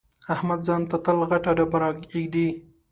[0.33, 2.47] احمد ځان ته تل غټه ډبره اېږدي.